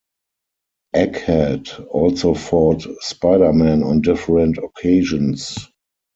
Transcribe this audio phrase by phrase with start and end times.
[0.95, 5.67] Egghead also fought Spider-Man on different occasions.